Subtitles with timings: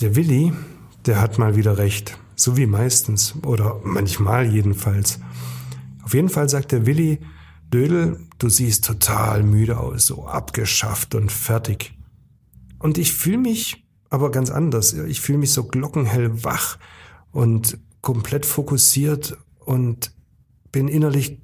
[0.00, 0.52] Der Willi,
[1.06, 2.18] der hat mal wieder recht.
[2.36, 3.34] So wie meistens.
[3.44, 5.18] Oder manchmal jedenfalls.
[6.04, 7.18] Auf jeden Fall sagt der Willi,
[7.72, 11.98] Dödel, du siehst total müde aus, so abgeschafft und fertig.
[12.78, 14.92] Und ich fühle mich aber ganz anders.
[14.92, 16.78] Ich fühle mich so glockenhell wach
[17.32, 20.12] und komplett fokussiert und
[20.70, 21.42] bin innerlich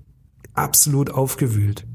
[0.52, 1.88] absolut aufgewühlt.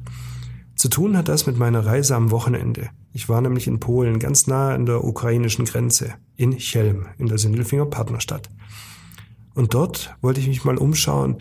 [0.76, 2.89] Zu tun hat das mit meiner Reise am Wochenende.
[3.14, 7.38] Ich war nämlich in Polen, ganz nah an der ukrainischen Grenze, in Chelm, in der
[7.38, 8.50] Sindelfinger Partnerstadt.
[9.56, 11.38] Und dort wollte ich mich mal umschauen,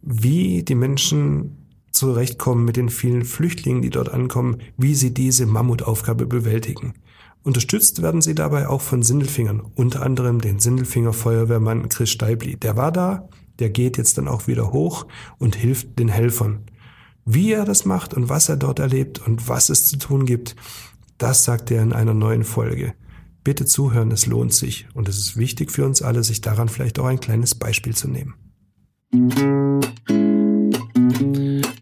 [0.00, 1.58] wie die Menschen
[1.92, 6.94] zurechtkommen mit den vielen Flüchtlingen, die dort ankommen, wie sie diese Mammutaufgabe bewältigen.
[7.42, 12.56] Unterstützt werden sie dabei auch von Sindelfingern, unter anderem den Sindelfinger Feuerwehrmann Chris Steibli.
[12.56, 13.28] Der war da,
[13.58, 15.06] der geht jetzt dann auch wieder hoch
[15.38, 16.64] und hilft den Helfern.
[17.26, 20.56] Wie er das macht und was er dort erlebt und was es zu tun gibt,
[21.18, 22.94] das sagt er in einer neuen Folge.
[23.44, 26.98] Bitte zuhören, es lohnt sich und es ist wichtig für uns alle, sich daran vielleicht
[26.98, 28.34] auch ein kleines Beispiel zu nehmen.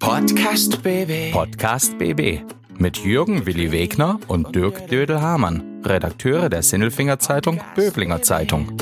[0.01, 1.33] Podcast BB.
[1.33, 2.41] Podcast BB
[2.79, 8.77] mit Jürgen Willi Wegner und Dirk Dödel-Hamann, Redakteure der Sinnelfinger Zeitung Böblinger Zeitung.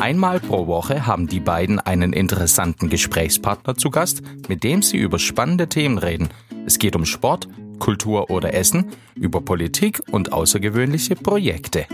[0.00, 5.20] Einmal pro Woche haben die beiden einen interessanten Gesprächspartner zu Gast, mit dem sie über
[5.20, 6.30] spannende Themen reden.
[6.66, 7.46] Es geht um Sport,
[7.84, 11.84] Kultur oder Essen, über Politik und außergewöhnliche Projekte.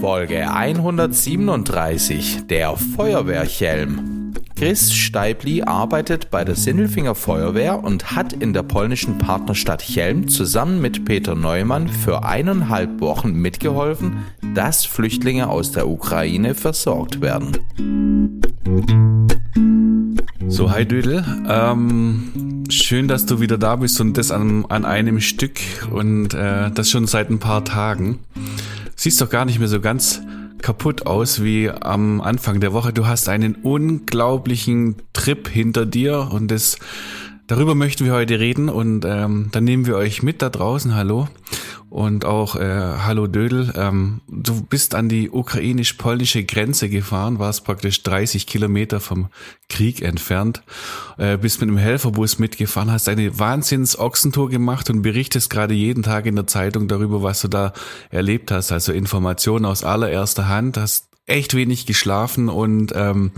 [0.00, 8.62] Folge 137 Der Feuerwehrchelm Chris Steibli arbeitet bei der Sinnelfinger Feuerwehr und hat in der
[8.62, 15.86] polnischen Partnerstadt Chelm zusammen mit Peter Neumann für eineinhalb Wochen mitgeholfen, dass Flüchtlinge aus der
[15.86, 17.58] Ukraine versorgt werden.
[20.50, 21.24] So, hi Dödel.
[21.46, 25.60] Ähm, schön, dass du wieder da bist und das an, an einem Stück
[25.90, 28.20] und äh, das schon seit ein paar Tagen.
[28.96, 30.22] Siehst doch gar nicht mehr so ganz
[30.62, 32.92] kaputt aus wie am Anfang der Woche.
[32.92, 36.78] Du hast einen unglaublichen Trip hinter dir und das
[37.46, 40.94] darüber möchten wir heute reden und ähm, dann nehmen wir euch mit da draußen.
[40.94, 41.28] Hallo
[41.90, 42.68] und auch äh,
[43.04, 43.72] Hallo Dödel.
[43.76, 49.28] Ähm, du bist an die ukrainisch-polnische Grenze gefahren, warst praktisch 30 Kilometer vom
[49.68, 50.62] Krieg entfernt,
[51.16, 56.26] äh, bist mit einem Helferbus mitgefahren, hast eine Wahnsinns-Ochsentour gemacht und berichtest gerade jeden Tag
[56.26, 57.72] in der Zeitung darüber, was du da
[58.10, 58.72] erlebt hast.
[58.72, 63.32] Also Informationen aus allererster Hand, hast echt wenig geschlafen und ähm,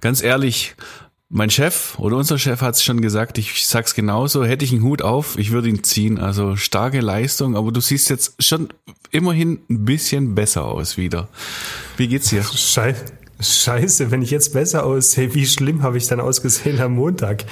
[0.00, 0.76] ganz ehrlich,
[1.32, 4.82] mein Chef oder unser Chef hat es schon gesagt, ich sag's genauso, hätte ich einen
[4.82, 6.18] Hut auf, ich würde ihn ziehen.
[6.18, 8.68] Also starke Leistung, aber du siehst jetzt schon
[9.12, 11.28] immerhin ein bisschen besser aus wieder.
[11.96, 12.42] Wie geht's dir?
[12.42, 13.04] Scheiße.
[13.42, 17.46] Scheiße, wenn ich jetzt besser aussehe, wie schlimm habe ich dann ausgesehen am Montag?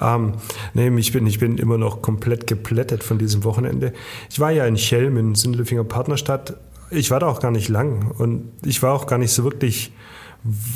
[0.00, 0.34] Ähm,
[0.74, 3.92] nee, ich bin, ich bin immer noch komplett geplättet von diesem Wochenende.
[4.28, 6.56] Ich war ja in Chelm in Sindelfinger Partnerstadt.
[6.90, 9.92] Ich war da auch gar nicht lang und ich war auch gar nicht so wirklich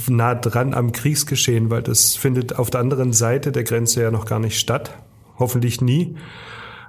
[0.08, 4.26] nah dran am Kriegsgeschehen, weil das findet auf der anderen Seite der Grenze ja noch
[4.26, 4.96] gar nicht statt.
[5.38, 6.16] Hoffentlich nie.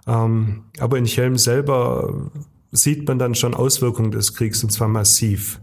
[0.07, 2.31] Ähm, aber in Chelm selber
[2.71, 5.59] sieht man dann schon Auswirkungen des Kriegs und zwar massiv.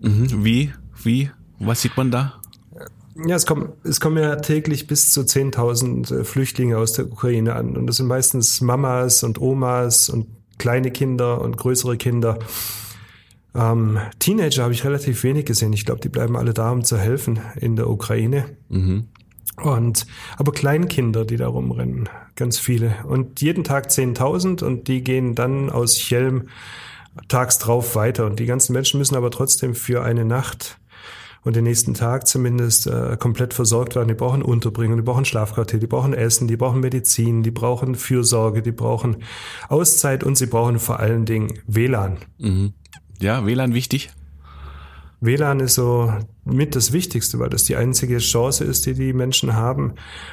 [0.00, 0.44] Mhm.
[0.44, 0.72] Wie?
[1.02, 1.30] Wie?
[1.58, 2.40] Was sieht man da?
[3.26, 7.54] Ja, es kommen, es kommen ja täglich bis zu 10.000 äh, Flüchtlinge aus der Ukraine
[7.54, 7.76] an.
[7.76, 10.26] Und das sind meistens Mamas und Omas und
[10.58, 12.38] kleine Kinder und größere Kinder.
[13.54, 15.72] Ähm, Teenager habe ich relativ wenig gesehen.
[15.72, 18.44] Ich glaube, die bleiben alle da, um zu helfen in der Ukraine.
[18.68, 19.08] Mhm.
[19.62, 20.06] Und
[20.36, 22.96] aber Kleinkinder, die da rumrennen, ganz viele.
[23.04, 26.48] Und jeden Tag 10.000 und die gehen dann aus Chelm
[27.28, 28.26] tags drauf weiter.
[28.26, 30.78] Und die ganzen Menschen müssen aber trotzdem für eine Nacht
[31.42, 34.08] und den nächsten Tag zumindest äh, komplett versorgt werden.
[34.08, 38.62] Die brauchen Unterbringung, die brauchen Schlafquartier, die brauchen Essen, die brauchen Medizin, die brauchen Fürsorge,
[38.62, 39.18] die brauchen
[39.68, 42.18] Auszeit und sie brauchen vor allen Dingen WLAN.
[42.38, 42.74] Mhm.
[43.20, 44.10] Ja, WLAN wichtig?
[45.20, 46.10] WLAN ist so
[46.46, 49.92] mit das Wichtigste, weil das die einzige Chance ist, die die Menschen haben,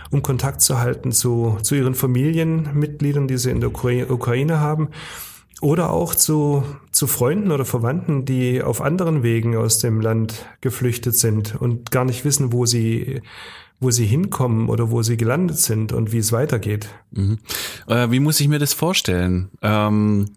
[0.10, 4.90] um Kontakt zu halten zu, zu ihren Familienmitgliedern, die sie in der Ukraine haben,
[5.60, 11.16] oder auch zu, zu Freunden oder Verwandten, die auf anderen Wegen aus dem Land geflüchtet
[11.16, 13.22] sind und gar nicht wissen, wo sie
[13.80, 16.90] wo sie hinkommen oder wo sie gelandet sind und wie es weitergeht.
[17.12, 17.38] Mhm.
[17.88, 19.50] Äh, wie muss ich mir das vorstellen?
[19.62, 20.32] Ähm,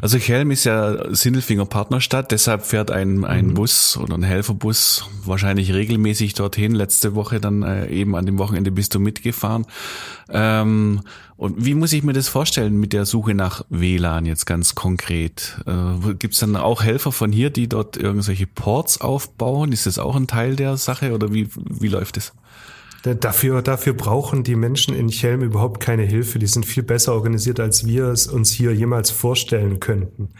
[0.00, 3.54] also Chelm ist ja Sindelfinger Partnerstadt, deshalb fährt ein, ein mhm.
[3.54, 6.72] Bus oder ein Helferbus wahrscheinlich regelmäßig dorthin.
[6.72, 9.66] Letzte Woche dann äh, eben an dem Wochenende bist du mitgefahren.
[10.28, 11.00] Ähm,
[11.36, 15.58] und wie muss ich mir das vorstellen mit der Suche nach WLAN jetzt ganz konkret?
[15.66, 19.72] Äh, Gibt es dann auch Helfer von hier, die dort irgendwelche Ports aufbauen?
[19.72, 22.32] Ist das auch ein Teil der Sache oder wie, wie läuft es?
[23.04, 26.38] Dafür, dafür brauchen die Menschen in Chelm überhaupt keine Hilfe.
[26.38, 30.30] Die sind viel besser organisiert, als wir es uns hier jemals vorstellen könnten.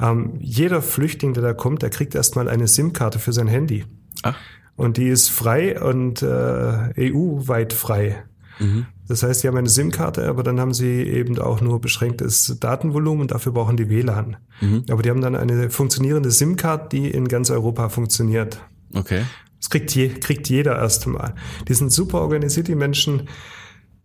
[0.00, 3.84] Ähm, jeder Flüchtling, der da kommt, der kriegt erstmal eine SIM-Karte für sein Handy.
[4.22, 4.34] Ach.
[4.76, 8.22] Und die ist frei und äh, EU-weit frei.
[8.58, 8.86] Mhm.
[9.06, 13.22] Das heißt, die haben eine SIM-Karte, aber dann haben sie eben auch nur beschränktes Datenvolumen
[13.22, 14.38] und dafür brauchen die WLAN.
[14.62, 14.84] Mhm.
[14.88, 18.62] Aber die haben dann eine funktionierende SIM-Card, die in ganz Europa funktioniert.
[18.94, 19.24] Okay.
[19.60, 21.34] Das kriegt, je, kriegt jeder erst mal.
[21.68, 23.28] Die sind super organisiert, die Menschen.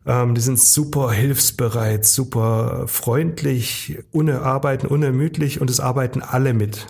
[0.06, 6.88] Ähm, die sind super hilfsbereit, super freundlich, unerarbeiten, unermüdlich und es arbeiten alle mit.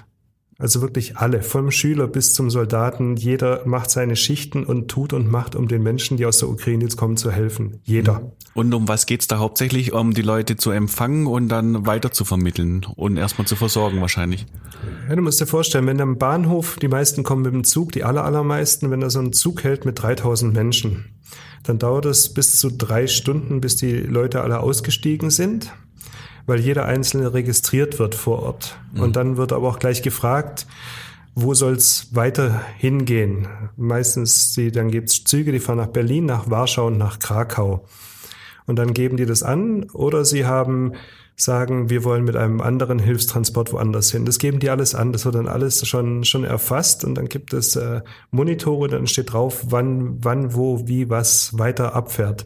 [0.57, 3.18] Also wirklich alle, vom Schüler bis zum Soldaten.
[3.18, 6.86] Jeder macht seine Schichten und tut und macht, um den Menschen, die aus der Ukraine
[6.86, 7.81] jetzt kommen, zu helfen.
[7.84, 8.19] Jeder.
[8.19, 8.31] Mhm.
[8.54, 9.92] Und um was geht's da hauptsächlich?
[9.92, 14.46] Um die Leute zu empfangen und dann weiter zu vermitteln und erstmal zu versorgen wahrscheinlich.
[15.10, 18.06] Ja, du musst dir vorstellen, wenn am Bahnhof, die meisten kommen mit dem Zug, die
[18.06, 21.18] aller, allermeisten, wenn da so ein Zug hält mit 3000 Menschen,
[21.63, 25.74] dann dauert es bis zu drei Stunden, bis die Leute alle ausgestiegen sind
[26.46, 28.78] weil jeder Einzelne registriert wird vor Ort.
[28.94, 29.02] Mhm.
[29.02, 30.68] Und dann wird aber auch gleich gefragt,
[31.34, 33.48] wo soll's weiter hingehen?
[33.76, 37.86] Meistens, die, dann gibt's Züge, die fahren nach Berlin, nach Warschau und nach Krakau.
[38.66, 40.94] Und dann geben die das an oder sie haben
[41.36, 44.26] sagen, wir wollen mit einem anderen Hilfstransport woanders hin.
[44.26, 47.54] Das geben die alles an, das wird dann alles schon schon erfasst und dann gibt
[47.54, 48.02] es äh,
[48.32, 52.46] Monitore, dann steht drauf, wann wann wo wie was weiter abfährt.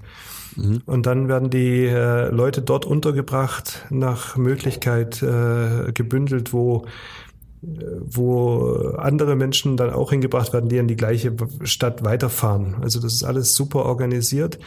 [0.55, 0.81] Mhm.
[0.85, 6.85] Und dann werden die äh, Leute dort untergebracht, nach Möglichkeit äh, gebündelt, wo
[7.61, 12.75] wo andere Menschen dann auch hingebracht werden, die in die gleiche Stadt weiterfahren.
[12.81, 14.59] Also das ist alles super organisiert.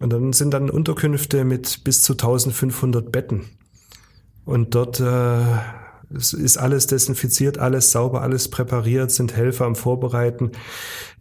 [0.00, 3.42] Und dann sind dann Unterkünfte mit bis zu 1500 Betten.
[4.44, 5.40] Und dort äh,
[6.10, 10.52] ist alles desinfiziert, alles sauber, alles präpariert, sind Helfer am Vorbereiten.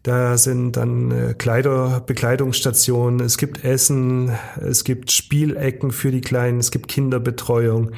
[0.04, 6.60] Da sind dann äh, Kleider, Bekleidungsstationen, es gibt Essen, es gibt Spielecken für die Kleinen,
[6.60, 7.92] es gibt Kinderbetreuung.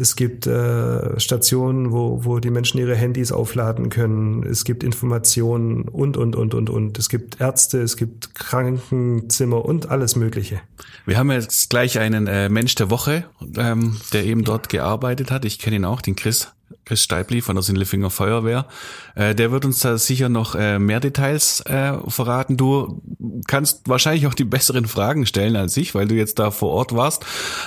[0.00, 4.44] Es gibt äh, Stationen, wo, wo die Menschen ihre Handys aufladen können.
[4.44, 6.98] Es gibt Informationen und, und, und, und, und.
[6.98, 10.60] Es gibt Ärzte, es gibt Krankenzimmer und alles Mögliche.
[11.04, 13.24] Wir haben jetzt gleich einen äh, Mensch der Woche,
[13.56, 15.44] ähm, der eben dort gearbeitet hat.
[15.44, 16.52] Ich kenne ihn auch, den Chris.
[16.84, 18.66] Chris Steibli von der Sindelfinger Feuerwehr.
[19.14, 22.56] Äh, der wird uns da sicher noch äh, mehr Details äh, verraten.
[22.56, 23.02] Du
[23.46, 26.94] kannst wahrscheinlich auch die besseren Fragen stellen als ich, weil du jetzt da vor Ort
[26.94, 27.24] warst.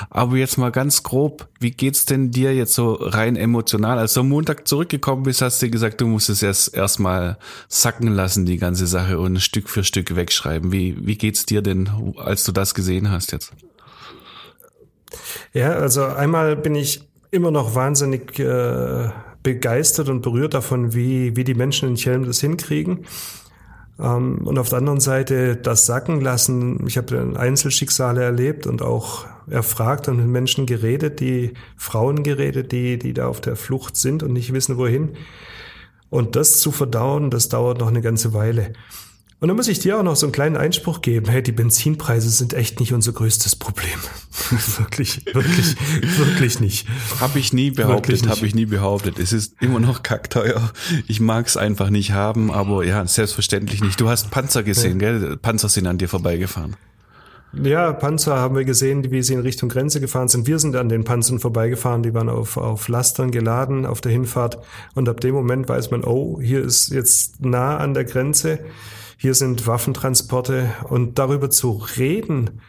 [0.10, 4.00] Aber jetzt mal ganz grob, wie geht's denn dir jetzt so rein emotional?
[4.00, 7.38] Als du am Montag zurückgekommen bist, hast du gesagt, du musst es erst erstmal
[7.68, 10.72] sacken lassen, die ganze Sache und Stück für Stück wegschreiben.
[10.72, 13.52] Wie, wie geht's dir denn, als du das gesehen hast jetzt?
[15.54, 19.10] Ja, also einmal bin ich immer noch wahnsinnig äh,
[19.42, 23.06] begeistert und berührt davon, wie, wie die Menschen in Chelm das hinkriegen.
[24.00, 26.86] Ähm, und auf der anderen Seite das sacken lassen.
[26.88, 33.00] Ich habe Einzelschicksale erlebt und auch erfragt und mit Menschen geredet, die Frauen geredet, die,
[33.00, 35.14] die da auf der Flucht sind und nicht wissen, wohin.
[36.10, 38.74] Und das zu verdauen, das dauert noch eine ganze Weile.
[39.42, 41.26] Und dann muss ich dir auch noch so einen kleinen Einspruch geben.
[41.26, 43.98] Hey, die Benzinpreise sind echt nicht unser größtes Problem.
[44.78, 45.76] wirklich, wirklich,
[46.20, 46.88] wirklich nicht.
[47.20, 49.18] Habe ich nie behauptet, habe ich nie behauptet.
[49.18, 50.72] Es ist immer noch kackteuer.
[51.08, 54.00] Ich mag es einfach nicht haben, aber ja, selbstverständlich nicht.
[54.00, 55.12] Du hast Panzer gesehen, ja.
[55.18, 55.38] gell?
[55.38, 56.76] Panzer sind an dir vorbeigefahren.
[57.54, 60.46] Ja, Panzer haben wir gesehen, wie sie in Richtung Grenze gefahren sind.
[60.46, 64.60] Wir sind an den Panzern vorbeigefahren, die waren auf, auf Lastern geladen auf der Hinfahrt.
[64.94, 68.60] Und ab dem Moment weiß man, oh, hier ist jetzt nah an der Grenze
[69.22, 72.60] hier sind Waffentransporte und darüber zu reden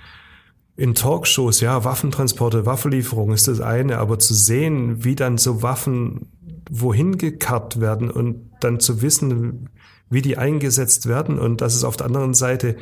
[0.76, 6.30] in Talkshows, ja, Waffentransporte, Waffenlieferung ist das eine, aber zu sehen, wie dann so Waffen
[6.70, 9.70] wohin gekarrt werden und dann zu wissen,
[10.10, 12.76] wie die eingesetzt werden und dass es auf der anderen Seite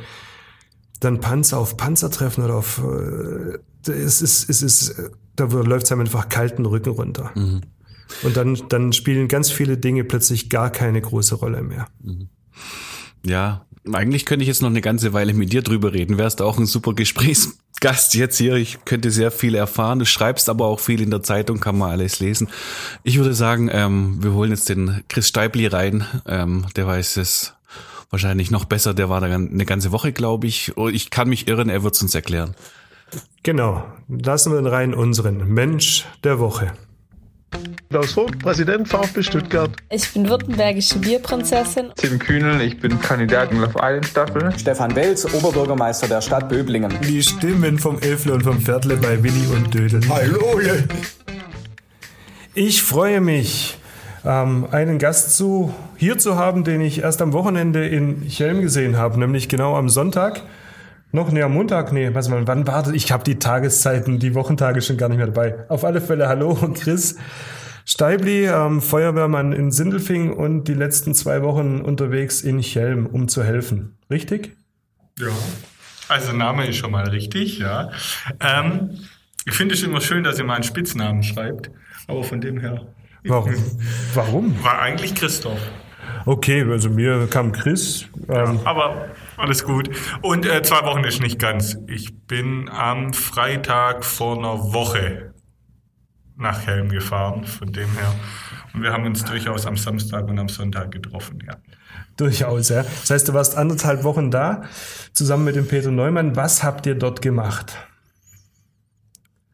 [0.99, 5.01] dann Panzer auf Panzer treffen oder auf äh, es ist es ist
[5.37, 7.31] da läuft es einem einfach kalten Rücken runter.
[7.35, 7.61] Mhm.
[8.23, 11.87] Und dann dann spielen ganz viele Dinge plötzlich gar keine große Rolle mehr.
[12.03, 12.27] Mhm.
[13.25, 16.17] Ja, eigentlich könnte ich jetzt noch eine ganze Weile mit dir drüber reden.
[16.17, 18.55] Wärst auch ein super Gesprächsgast jetzt hier.
[18.55, 19.99] Ich könnte sehr viel erfahren.
[19.99, 22.49] Du schreibst aber auch viel in der Zeitung, kann man alles lesen.
[23.03, 26.05] Ich würde sagen, ähm, wir holen jetzt den Chris Steibli rein.
[26.27, 27.53] Ähm, der weiß es
[28.11, 28.93] wahrscheinlich noch besser.
[28.93, 30.77] Der war da eine ganze Woche, glaube ich.
[30.77, 32.55] Oh, ich kann mich irren, er wird es uns erklären.
[33.43, 33.83] Genau.
[34.07, 36.73] Lassen wir rein, unseren Mensch der Woche.
[37.89, 39.69] Klaus Vogt, Präsident VfB Stuttgart.
[39.89, 41.91] Ich bin württembergische Bierprinzessin.
[41.97, 44.53] Tim Kühnel, ich bin Kandidat in Love Island Staffel.
[44.57, 46.93] Stefan Welz, Oberbürgermeister der Stadt Böblingen.
[47.03, 50.01] Die Stimmen vom Elfle und vom Viertle bei Willi und Dödel.
[50.07, 50.61] Hallo!
[52.53, 53.77] Ich freue mich
[54.23, 58.97] ähm, einen Gast zu, hier zu haben, den ich erst am Wochenende in Chelm gesehen
[58.97, 60.41] habe, nämlich genau am Sonntag.
[61.13, 62.93] Noch, am Montag, nee, was mal, wann war das?
[62.93, 65.65] Ich habe die Tageszeiten, die Wochentage schon gar nicht mehr dabei.
[65.67, 67.17] Auf alle Fälle, hallo, Chris.
[67.83, 73.43] Steibli, ähm, Feuerwehrmann in Sindelfing und die letzten zwei Wochen unterwegs in Chelm, um zu
[73.43, 73.97] helfen.
[74.09, 74.55] Richtig?
[75.19, 75.27] Ja,
[76.07, 77.91] also Name ist schon mal richtig, ja.
[78.39, 78.99] Ähm,
[79.45, 81.71] ich finde es immer schön, dass ihr mal einen Spitznamen schreibt,
[82.07, 82.85] aber von dem her.
[83.23, 83.53] Warum?
[84.13, 84.63] Warum?
[84.63, 85.59] War eigentlich Christoph.
[86.25, 88.05] Okay, also mir kam Chris.
[88.29, 89.07] Ähm, ja, aber
[89.41, 89.89] alles gut.
[90.21, 91.77] Und äh, zwei Wochen ist nicht ganz.
[91.87, 95.33] Ich bin am Freitag vor einer Woche
[96.37, 98.13] nach Helm gefahren, von dem her.
[98.73, 101.57] Und wir haben uns durchaus am Samstag und am Sonntag getroffen, ja.
[102.17, 102.83] Durchaus, ja.
[102.83, 104.63] Das heißt, du warst anderthalb Wochen da,
[105.13, 106.35] zusammen mit dem Peter Neumann.
[106.35, 107.75] Was habt ihr dort gemacht?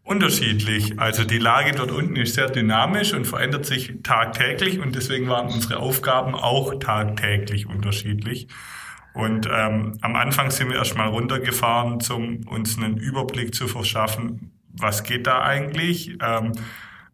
[0.03, 0.97] Unterschiedlich.
[0.99, 5.47] Also die Lage dort unten ist sehr dynamisch und verändert sich tagtäglich und deswegen waren
[5.47, 8.47] unsere Aufgaben auch tagtäglich unterschiedlich.
[9.17, 15.03] Und ähm, am Anfang sind wir erstmal runtergefahren, um uns einen Überblick zu verschaffen, was
[15.03, 16.15] geht da eigentlich?
[16.21, 16.51] Ähm,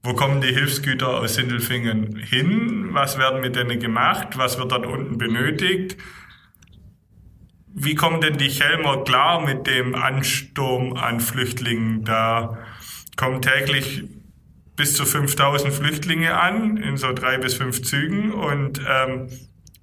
[0.04, 2.90] wo kommen die Hilfsgüter aus Sindelfingen hin?
[2.92, 4.38] Was werden mit denen gemacht?
[4.38, 5.96] Was wird dort unten benötigt?
[7.74, 12.04] Wie kommen denn die Chelmer klar mit dem Ansturm an Flüchtlingen?
[12.04, 12.58] Da
[13.16, 14.04] kommen täglich
[14.76, 19.30] bis zu 5000 Flüchtlinge an in so drei bis fünf Zügen und ähm,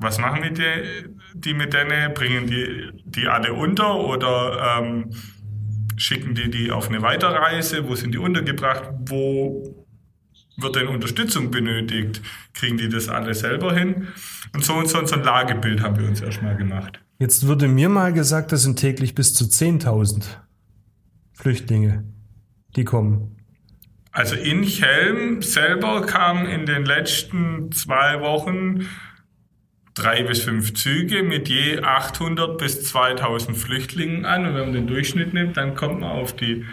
[0.01, 2.13] was machen die, die mit denen?
[2.15, 5.11] Bringen die die alle unter oder ähm,
[5.97, 7.89] schicken die die auf eine Weiterreise?
[7.89, 8.91] Wo sind die untergebracht?
[9.07, 9.87] Wo
[10.57, 12.23] wird denn Unterstützung benötigt?
[12.55, 14.09] Kriegen die das alle selber hin?
[14.55, 17.01] Und so und so, und so ein Lagebild haben wir uns erstmal gemacht.
[17.19, 20.25] Jetzt wurde mir mal gesagt, das sind täglich bis zu 10.000
[21.35, 22.05] Flüchtlinge,
[22.77, 23.37] die kommen.
[24.13, 28.87] Also in Chelm selber kamen in den letzten zwei Wochen
[30.01, 34.47] drei bis fünf Züge mit je 800 bis 2000 Flüchtlingen an.
[34.47, 36.65] Und wenn man den Durchschnitt nimmt, dann kommt man auf die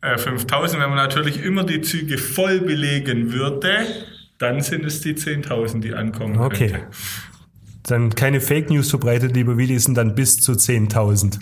[0.00, 0.82] äh, 5000.
[0.82, 3.86] Wenn man natürlich immer die Züge voll belegen würde,
[4.38, 6.38] dann sind es die 10.000, die ankommen.
[6.38, 6.68] Okay.
[6.68, 6.86] Könnte.
[7.84, 11.38] Dann keine Fake News verbreitet, lieber Willi, sind dann bis zu 10.000.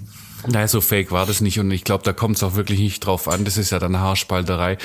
[0.46, 3.04] Nein, so fake war das nicht und ich glaube, da kommt es auch wirklich nicht
[3.04, 3.44] drauf an.
[3.44, 4.78] Das ist ja dann Haarspalterei.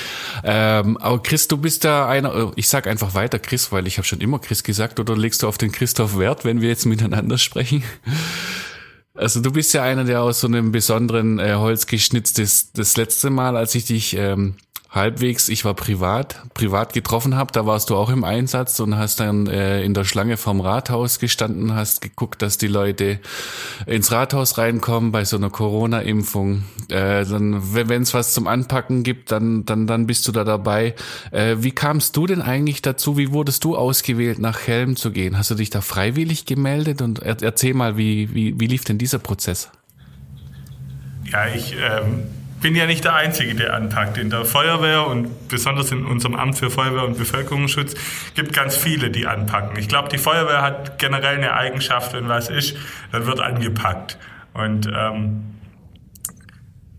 [0.44, 3.96] Ähm, aber Chris, du bist da einer, äh, ich sag einfach weiter Chris, weil ich
[3.98, 6.86] habe schon immer Chris gesagt, oder legst du auf den Christoph Wert, wenn wir jetzt
[6.86, 7.82] miteinander sprechen?
[9.18, 12.76] Also du bist ja einer, der aus so einem besonderen äh, Holz geschnitzt ist.
[12.78, 14.56] Das letzte Mal, als ich dich ähm,
[14.96, 19.20] halbwegs, ich war privat, privat getroffen habe, da warst du auch im Einsatz und hast
[19.20, 23.20] dann äh, in der Schlange vom Rathaus gestanden, hast geguckt, dass die Leute
[23.86, 26.64] ins Rathaus reinkommen bei so einer Corona-Impfung.
[26.88, 30.94] Äh, wenn es was zum Anpacken gibt, dann, dann, dann bist du da dabei.
[31.30, 33.16] Äh, wie kamst du denn eigentlich dazu?
[33.16, 35.38] Wie wurdest du ausgewählt, nach Helm zu gehen?
[35.38, 37.02] Hast du dich da freiwillig gemeldet?
[37.02, 39.70] Und er, erzähl mal, wie, wie, wie lief denn dieser Prozess?
[41.30, 42.24] Ja, ich ähm
[42.60, 44.18] bin ja nicht der Einzige, der anpackt.
[44.18, 47.94] In der Feuerwehr und besonders in unserem Amt für Feuerwehr und Bevölkerungsschutz
[48.34, 49.78] gibt ganz viele, die anpacken.
[49.78, 52.76] Ich glaube, die Feuerwehr hat generell eine Eigenschaft, wenn was ist,
[53.12, 54.18] dann wird angepackt.
[54.54, 55.54] Und ähm,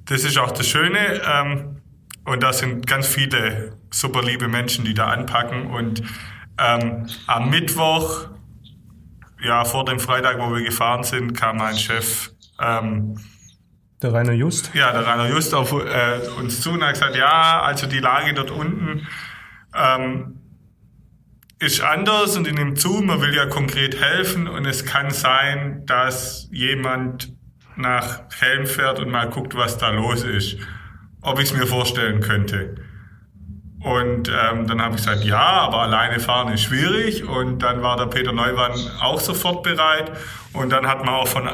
[0.06, 1.22] das ist auch das Schöne.
[1.28, 1.82] Ähm,
[2.24, 5.68] und da sind ganz viele super liebe Menschen, die da anpacken.
[5.68, 6.04] Und
[6.60, 8.28] ähm, am Mittwoch,
[9.44, 13.18] ja, vor dem Freitag, wo wir gefahren sind, kam mein Chef ähm,
[14.02, 14.74] der Rainer Just?
[14.74, 18.34] Ja, der Rainer Just auf äh, uns zu und hat gesagt, ja, also die Lage
[18.34, 19.08] dort unten
[19.76, 20.42] ähm,
[21.60, 25.84] ist anders und in dem zu, man will ja konkret helfen und es kann sein,
[25.86, 27.34] dass jemand
[27.76, 30.58] nach Helm fährt und mal guckt, was da los ist.
[31.22, 32.76] Ob ich es mir vorstellen könnte.
[33.80, 37.28] Und ähm, dann habe ich gesagt, ja, aber alleine fahren ist schwierig.
[37.28, 40.12] Und dann war der Peter Neumann auch sofort bereit.
[40.54, 41.48] Und dann hat man auch von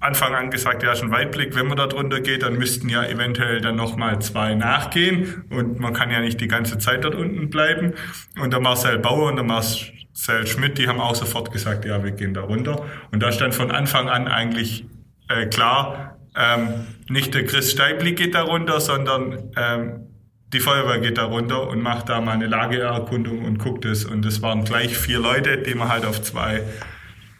[0.00, 3.60] Anfang an gesagt, ja, schon Weitblick, wenn man da drunter geht, dann müssten ja eventuell
[3.60, 7.94] dann nochmal zwei nachgehen und man kann ja nicht die ganze Zeit dort unten bleiben.
[8.40, 12.12] Und der Marcel Bauer und der Marcel Schmidt, die haben auch sofort gesagt, ja, wir
[12.12, 12.84] gehen da runter.
[13.10, 14.86] Und da stand von Anfang an eigentlich
[15.28, 20.08] äh, klar, ähm, nicht der Chris Steibli geht da runter, sondern ähm,
[20.52, 24.04] die Feuerwehr geht da runter und macht da mal eine Lageerkundung und guckt es.
[24.04, 26.62] Und es waren gleich vier Leute, die man halt auf zwei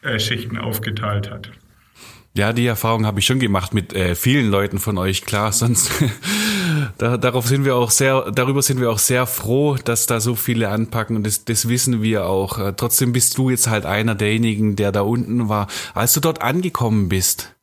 [0.02, 1.50] äh, Schichten aufgeteilt hat.
[2.38, 5.50] Ja, die Erfahrung habe ich schon gemacht mit äh, vielen Leuten von euch, klar.
[5.58, 5.90] Sonst
[6.96, 10.36] da, darauf sind wir auch sehr, darüber sind wir auch sehr froh, dass da so
[10.36, 12.58] viele anpacken und das, das wissen wir auch.
[12.58, 15.66] Äh, trotzdem bist du jetzt halt einer derjenigen, der da unten war.
[15.94, 17.56] Als du dort angekommen bist,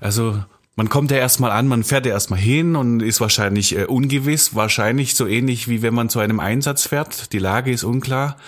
[0.00, 0.42] also
[0.74, 4.54] man kommt ja erstmal an, man fährt ja erstmal hin und ist wahrscheinlich äh, ungewiss,
[4.54, 7.32] wahrscheinlich so ähnlich wie wenn man zu einem Einsatz fährt.
[7.32, 8.38] Die Lage ist unklar,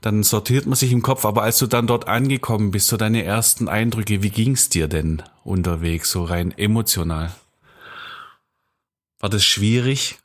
[0.00, 1.26] dann sortiert man sich im Kopf.
[1.26, 5.22] Aber als du dann dort angekommen bist, so deine ersten Eindrücke, wie ging's dir denn
[5.44, 7.32] unterwegs, so rein emotional?
[9.20, 10.18] War das schwierig?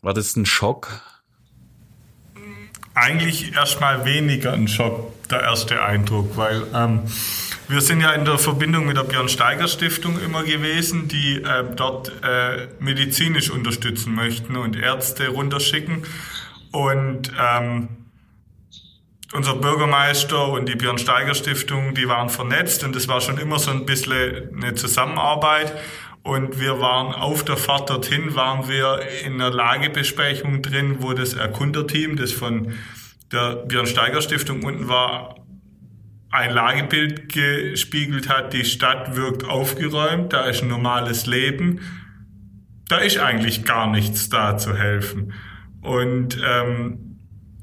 [0.00, 1.02] War das ein Schock?
[2.94, 7.02] Eigentlich erstmal weniger ein Schock, der erste Eindruck, weil ähm,
[7.68, 11.64] wir sind ja in der Verbindung mit der Björn Steiger Stiftung immer gewesen, die äh,
[11.74, 16.04] dort äh, medizinisch unterstützen möchten und Ärzte runterschicken.
[16.72, 17.88] Und ähm,
[19.32, 23.58] unser Bürgermeister und die Björn Steiger Stiftung, die waren vernetzt und es war schon immer
[23.58, 25.72] so ein bisschen eine Zusammenarbeit.
[26.22, 31.34] Und wir waren auf der Fahrt dorthin, waren wir in einer Lagebesprechung drin, wo das
[31.34, 32.74] Erkunderteam, das von
[33.30, 35.43] der Björn Steiger Stiftung unten war,
[36.34, 41.80] ein Lagebild gespiegelt hat, die Stadt wirkt aufgeräumt, da ist ein normales Leben,
[42.88, 45.32] da ist eigentlich gar nichts da zu helfen.
[45.80, 47.14] Und ähm,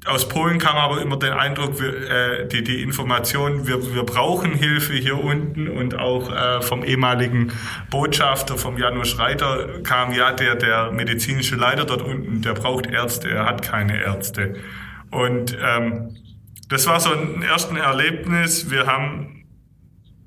[0.06, 4.54] aus Polen kam aber immer den Eindruck, wir, äh, die, die Information, wir, wir brauchen
[4.54, 7.52] Hilfe hier unten und auch äh, vom ehemaligen
[7.90, 13.30] Botschafter, vom Janusz Reiter, kam ja der, der medizinische Leiter dort unten, der braucht Ärzte,
[13.30, 14.56] er hat keine Ärzte.
[15.12, 16.16] Und ähm,
[16.72, 18.72] das war so ein erstes Erlebnis.
[18.72, 19.44] Wir haben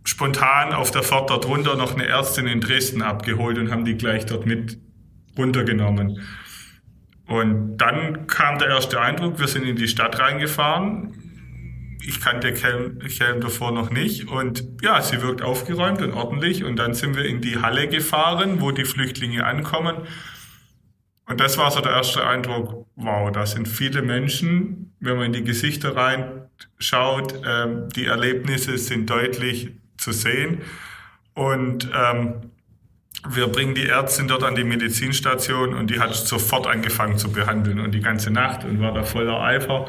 [0.04, 3.94] spontan auf der Fahrt dort runter noch eine Ärztin in Dresden abgeholt und haben die
[3.94, 4.78] gleich dort mit
[5.38, 6.20] runtergenommen.
[7.26, 11.14] Und dann kam der erste Eindruck, wir sind in die Stadt reingefahren.
[12.06, 14.28] Ich kannte Kelm, Kelm davor noch nicht.
[14.28, 16.62] Und ja, sie wirkt aufgeräumt und ordentlich.
[16.62, 19.96] Und dann sind wir in die Halle gefahren, wo die Flüchtlinge ankommen.
[21.26, 25.32] Und das war so der erste Eindruck, wow, da sind viele Menschen, wenn man in
[25.32, 30.62] die Gesichter reinschaut, ähm, die Erlebnisse sind deutlich zu sehen.
[31.34, 32.50] Und ähm,
[33.28, 37.80] wir bringen die Ärztin dort an die Medizinstation und die hat sofort angefangen zu behandeln
[37.80, 39.88] und die ganze Nacht und war da voller Eifer.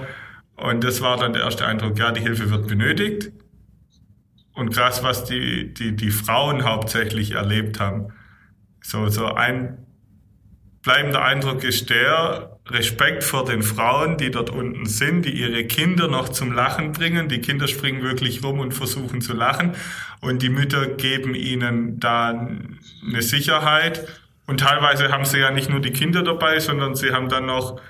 [0.56, 3.32] Und das war dann der erste Eindruck, ja, die Hilfe wird benötigt.
[4.54, 8.13] Und krass, was die, die, die Frauen hauptsächlich erlebt haben.
[8.82, 9.86] So, so ein
[10.86, 16.08] bleibender Eindruck ist der Respekt vor den Frauen, die dort unten sind, die ihre Kinder
[16.08, 17.27] noch zum Lachen bringen.
[17.27, 19.74] Die Kinder springen wirklich rum und versuchen zu lachen.
[20.22, 24.07] Und die Mütter geben ihnen da eine Sicherheit.
[24.46, 27.81] Und teilweise haben sie ja nicht nur die Kinder dabei, sondern sie haben dann noch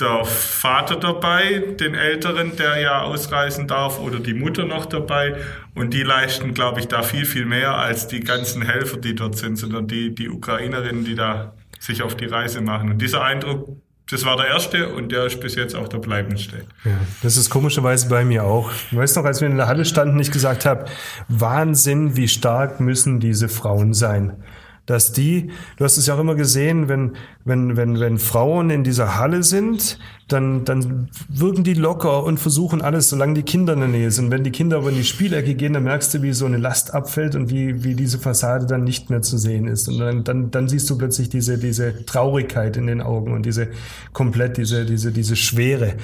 [0.00, 5.36] der Vater dabei, den Älteren, der ja ausreisen darf, oder die Mutter noch dabei.
[5.74, 9.36] Und die leisten, glaube ich, da viel, viel mehr als die ganzen Helfer, die dort
[9.36, 12.90] sind, sondern die, die Ukrainerinnen, die da sich auf die Reise machen.
[12.90, 13.68] Und dieser Eindruck,
[14.10, 16.64] das war der erste und der ist bis jetzt auch der bleibendste.
[16.84, 18.70] Ja, das ist komischerweise bei mir auch.
[18.90, 20.86] Ich weiß noch, als wir in der Halle standen, ich gesagt habe,
[21.28, 24.42] Wahnsinn, wie stark müssen diese Frauen sein
[24.86, 28.84] dass die, du hast es ja auch immer gesehen, wenn, wenn, wenn, wenn Frauen in
[28.84, 33.80] dieser Halle sind, dann, dann wirken die locker und versuchen alles, solange die Kinder in
[33.80, 34.30] der Nähe sind.
[34.30, 36.92] Wenn die Kinder aber in die Spielecke gehen, dann merkst du, wie so eine Last
[36.92, 39.88] abfällt und wie, wie diese Fassade dann nicht mehr zu sehen ist.
[39.88, 43.68] Und dann, dann, dann siehst du plötzlich diese, diese Traurigkeit in den Augen und diese
[44.12, 45.94] komplett, diese, diese, diese Schwere,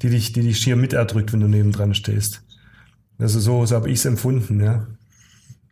[0.00, 2.42] die dich, die dich schier miterdrückt, wenn du nebendran stehst.
[3.18, 4.86] Also so, so habe ich es empfunden, ja.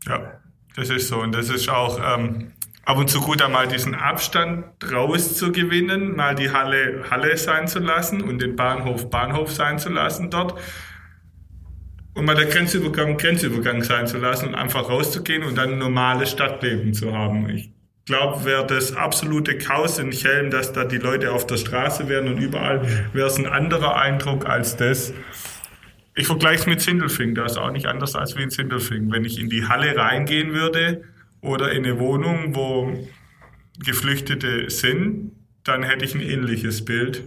[0.07, 0.42] Ja.
[0.77, 1.21] Das ist so.
[1.21, 2.53] Und das ist auch ähm,
[2.85, 8.23] ab und zu gut, einmal diesen Abstand rauszugewinnen, mal die Halle Halle sein zu lassen
[8.23, 10.59] und den Bahnhof Bahnhof sein zu lassen dort.
[12.15, 16.31] Und mal der Grenzübergang Grenzübergang sein zu lassen und einfach rauszugehen und dann ein normales
[16.31, 17.49] Stadtleben zu haben.
[17.49, 17.71] Ich
[18.05, 22.29] glaube, wäre das absolute Chaos in Chelm, dass da die Leute auf der Straße wären
[22.29, 22.83] und überall
[23.13, 25.15] wäre es ein anderer Eindruck als das,
[26.15, 29.11] ich vergleiche es mit Sindelfing, da ist auch nicht anders als wie in Sindelfing.
[29.11, 31.05] Wenn ich in die Halle reingehen würde
[31.41, 33.09] oder in eine Wohnung, wo
[33.79, 35.33] Geflüchtete sind,
[35.65, 37.25] dann hätte ich ein ähnliches Bild.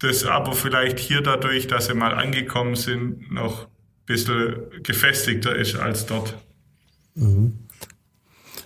[0.00, 3.70] Das aber vielleicht hier dadurch, dass sie mal angekommen sind, noch ein
[4.06, 6.36] bisschen gefestigter ist als dort.
[7.14, 7.58] Mhm.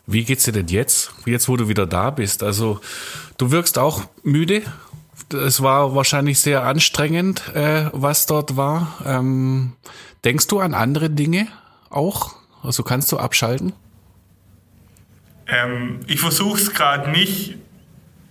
[0.07, 1.13] Wie geht's dir denn jetzt?
[1.25, 2.43] Jetzt, wo du wieder da bist?
[2.43, 2.81] Also,
[3.39, 4.63] du wirkst auch müde
[5.35, 8.99] es war wahrscheinlich sehr anstrengend, äh, was dort war.
[9.05, 9.73] Ähm,
[10.25, 11.49] denkst du an andere Dinge
[11.91, 12.35] auch?
[12.63, 13.73] Also kannst du abschalten?
[15.47, 17.57] Ähm, ich versuche es gerade nicht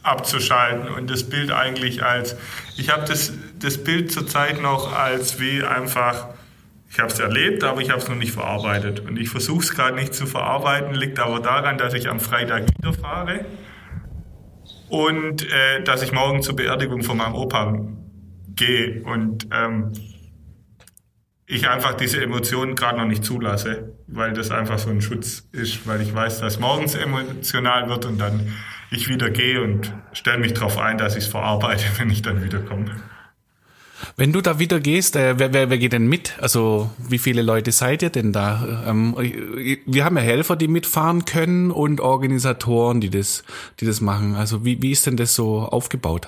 [0.01, 2.35] abzuschalten und das Bild eigentlich als,
[2.75, 6.27] ich habe das, das Bild zurzeit noch als wie einfach,
[6.89, 8.99] ich habe es erlebt, aber ich habe es noch nicht verarbeitet.
[8.99, 12.65] Und ich versuche es gerade nicht zu verarbeiten, liegt aber daran, dass ich am Freitag
[12.77, 13.45] wieder fahre
[14.93, 17.79] und äh, dass ich morgen zur Beerdigung von meinem Opa
[18.55, 19.01] gehe.
[19.01, 19.91] Und ähm,
[21.47, 25.87] ich einfach diese Emotionen gerade noch nicht zulasse, weil das einfach so ein Schutz ist,
[25.87, 28.53] weil ich weiß, dass morgens emotional wird und dann
[28.91, 32.43] ich wieder gehe und stelle mich darauf ein, dass ich es verarbeite, wenn ich dann
[32.43, 32.91] wiederkomme.
[34.15, 36.37] Wenn du da wieder gehst, äh, wer, wer, wer geht denn mit?
[36.39, 38.83] Also wie viele Leute seid ihr denn da?
[38.87, 39.15] Ähm,
[39.85, 43.43] wir haben ja Helfer, die mitfahren können und Organisatoren, die das,
[43.79, 44.35] die das machen.
[44.35, 46.27] Also wie, wie ist denn das so aufgebaut?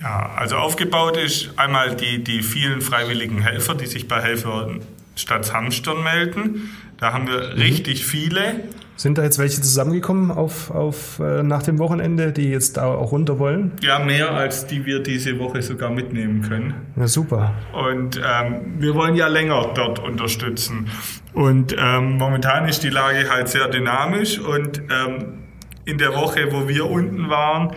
[0.00, 4.68] Ja, also aufgebaut ist einmal die, die vielen freiwilligen Helfer, die sich bei Helfer
[5.16, 6.76] Stadt Hamstern melden.
[6.98, 7.60] Da haben wir mhm.
[7.60, 8.64] richtig viele.
[8.96, 13.38] Sind da jetzt welche zusammengekommen auf, auf, äh, nach dem Wochenende, die jetzt auch runter
[13.40, 13.72] wollen?
[13.82, 16.74] Ja, mehr als die wir diese Woche sogar mitnehmen können.
[16.96, 17.54] Ja, super.
[17.72, 20.88] Und ähm, wir wollen ja länger dort unterstützen.
[21.32, 25.44] Und ähm, momentan ist die Lage halt sehr dynamisch und ähm,
[25.84, 27.74] in der Woche, wo wir unten waren,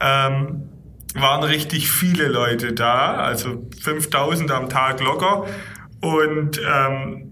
[0.00, 0.68] ähm,
[1.14, 5.46] waren richtig viele Leute da, also 5000 am Tag locker.
[6.00, 7.29] Und ähm,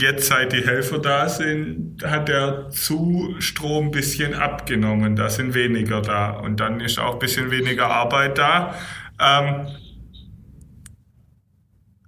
[0.00, 5.16] jetzt, seit die Helfer da sind, hat der Zustrom ein bisschen abgenommen.
[5.16, 6.30] Da sind weniger da.
[6.30, 8.74] Und dann ist auch ein bisschen weniger Arbeit da.
[9.20, 9.66] Ähm,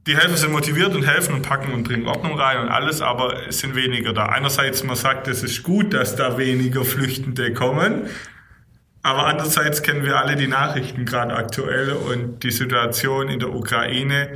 [0.07, 3.46] die Helfer sind motiviert und helfen und packen und bringen Ordnung rein und alles, aber
[3.46, 4.26] es sind weniger da.
[4.26, 8.09] Einerseits, man sagt, es ist gut, dass da weniger Flüchtende kommen.
[9.05, 14.31] Aber andererseits kennen wir alle die Nachrichten gerade aktuell und die Situation in der Ukraine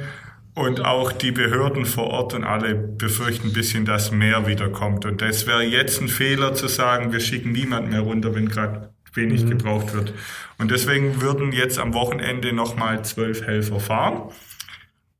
[0.56, 5.04] und auch die Behörden vor Ort und alle befürchten ein bisschen, dass mehr wiederkommt.
[5.04, 8.88] Und das wäre jetzt ein Fehler zu sagen, wir schicken niemand mehr runter, wenn gerade
[9.12, 9.50] wenig mhm.
[9.50, 10.14] gebraucht wird.
[10.56, 14.30] Und deswegen würden jetzt am Wochenende nochmal zwölf Helfer fahren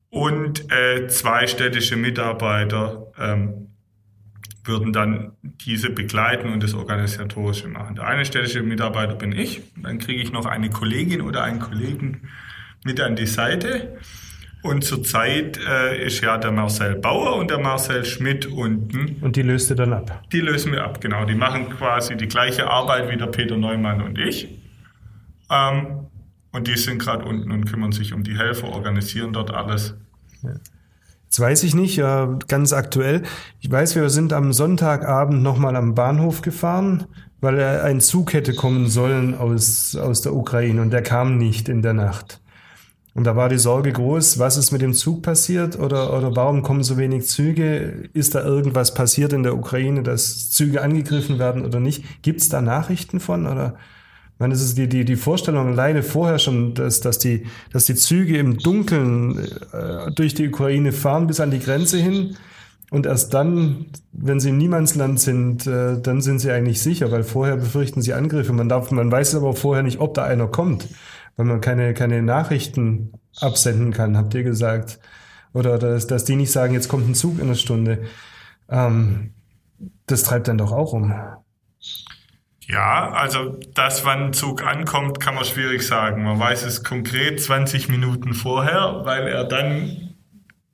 [0.09, 3.67] und äh, zwei städtische Mitarbeiter ähm,
[4.63, 7.95] würden dann diese begleiten und das Organisatorische machen.
[7.95, 12.27] Der eine städtische Mitarbeiter bin ich, dann kriege ich noch eine Kollegin oder einen Kollegen
[12.83, 13.99] mit an die Seite
[14.63, 19.17] und zurzeit äh, ist ja der Marcel Bauer und der Marcel Schmidt unten.
[19.21, 20.23] Und die löst ihr dann ab?
[20.31, 21.25] Die lösen wir ab, genau.
[21.25, 24.59] Die machen quasi die gleiche Arbeit wie der Peter Neumann und ich.
[25.49, 26.07] Ähm,
[26.51, 29.95] und die sind gerade unten und kümmern sich um die Helfer, organisieren dort alles.
[30.41, 30.51] Ja.
[31.25, 33.23] Jetzt weiß ich nicht, äh, ganz aktuell.
[33.59, 37.05] Ich weiß, wir sind am Sonntagabend nochmal am Bahnhof gefahren,
[37.41, 41.81] weil ein Zug hätte kommen sollen aus, aus der Ukraine und der kam nicht in
[41.81, 42.41] der Nacht.
[43.17, 46.61] Und da war die Sorge groß, was ist mit dem Zug passiert oder, oder warum
[46.61, 48.07] kommen so wenig Züge?
[48.13, 52.21] Ist da irgendwas passiert in der Ukraine, dass Züge angegriffen werden oder nicht?
[52.21, 53.47] Gibt es da Nachrichten von?
[53.47, 53.73] Oder
[54.35, 57.85] ich meine, das ist die, die, die Vorstellung alleine vorher schon, dass, dass, die, dass
[57.85, 59.39] die Züge im Dunkeln
[59.73, 62.37] äh, durch die Ukraine fahren bis an die Grenze hin.
[62.91, 67.23] Und erst dann, wenn sie im Niemandsland sind, äh, dann sind sie eigentlich sicher, weil
[67.23, 68.53] vorher befürchten sie Angriffe.
[68.53, 70.87] Man darf, man weiß aber vorher nicht, ob da einer kommt
[71.37, 74.99] weil man keine, keine Nachrichten absenden kann, habt ihr gesagt.
[75.53, 78.05] Oder dass, dass die nicht sagen, jetzt kommt ein Zug in einer Stunde.
[78.69, 79.33] Ähm,
[80.07, 81.13] das treibt dann doch auch um.
[82.61, 86.23] Ja, also das, wann ein Zug ankommt, kann man schwierig sagen.
[86.23, 90.15] Man weiß es konkret 20 Minuten vorher, weil er dann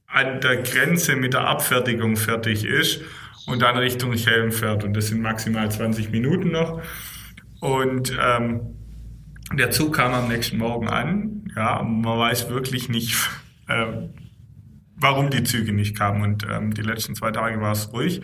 [0.07, 3.01] an der Grenze mit der Abfertigung fertig ist
[3.45, 4.83] und dann Richtung Schelm fährt.
[4.83, 6.81] Und das sind maximal 20 Minuten noch.
[7.59, 8.82] Und ähm,
[9.57, 11.45] der Zug kam am nächsten Morgen an.
[11.55, 13.15] Ja, man weiß wirklich nicht,
[13.67, 13.85] äh,
[14.95, 16.21] warum die Züge nicht kamen.
[16.23, 18.21] Und ähm, die letzten zwei Tage war es ruhig.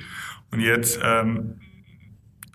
[0.52, 1.60] Und jetzt ähm,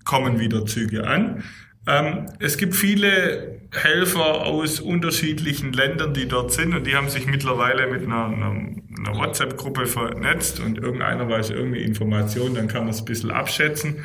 [0.05, 1.45] kommen wieder Züge an.
[1.87, 7.27] Ähm, es gibt viele Helfer aus unterschiedlichen Ländern, die dort sind und die haben sich
[7.27, 12.91] mittlerweile mit einer, einer, einer WhatsApp-Gruppe vernetzt und irgendeiner weiß irgendeine Information, dann kann man
[12.91, 14.05] es ein bisschen abschätzen.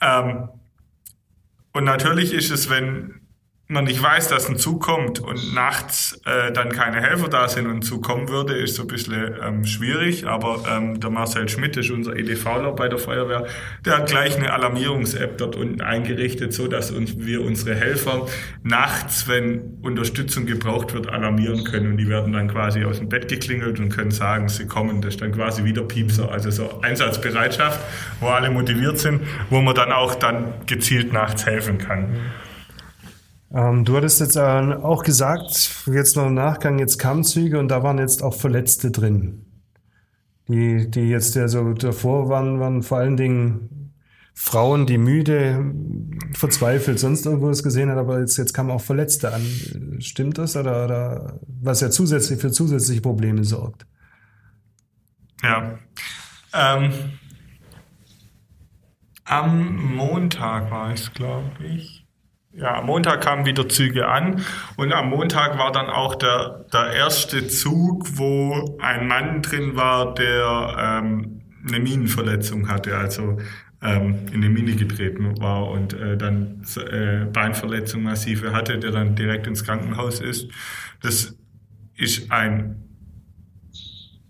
[0.00, 0.48] Ähm,
[1.72, 3.20] und natürlich ist es, wenn
[3.70, 7.66] man nicht weiß, dass ein Zug kommt und nachts äh, dann keine Helfer da sind
[7.66, 10.26] und ein Zug kommen würde, ist so ein bisschen ähm, schwierig.
[10.26, 13.46] Aber ähm, der Marcel Schmidt ist unser EDVler bei der Feuerwehr,
[13.84, 18.26] der hat gleich eine Alarmierungs-App dort unten eingerichtet, so dass uns, wir unsere Helfer
[18.62, 21.90] nachts, wenn Unterstützung gebraucht wird, alarmieren können.
[21.90, 25.02] Und die werden dann quasi aus dem Bett geklingelt und können sagen, sie kommen.
[25.02, 27.80] Das ist dann quasi wieder Piepser, also so Einsatzbereitschaft,
[28.20, 32.16] wo alle motiviert sind, wo man dann auch dann gezielt nachts helfen kann.
[33.52, 37.68] Ähm, du hattest jetzt äh, auch gesagt, jetzt noch im Nachgang, jetzt kamen Züge und
[37.68, 39.46] da waren jetzt auch Verletzte drin.
[40.48, 43.92] Die, die jetzt ja so davor waren, waren vor allen Dingen
[44.34, 45.74] Frauen, die müde,
[46.32, 49.42] verzweifelt, sonst irgendwas gesehen hat, aber jetzt, jetzt kamen auch Verletzte an.
[49.98, 50.56] Stimmt das?
[50.56, 53.86] Oder, oder was ja zusätzlich für zusätzliche Probleme sorgt?
[55.42, 55.78] Ja.
[56.54, 56.92] Ähm,
[59.24, 61.97] am Montag war es, glaube ich
[62.58, 64.42] ja, am Montag kamen wieder Züge an
[64.76, 70.14] und am Montag war dann auch der, der erste Zug, wo ein Mann drin war,
[70.14, 73.38] der ähm, eine Minenverletzung hatte, also
[73.82, 79.14] ähm, in eine Mine getreten war und äh, dann äh, Beinverletzung massive hatte, der dann
[79.14, 80.48] direkt ins Krankenhaus ist.
[81.00, 81.36] Das
[81.96, 82.84] ist ein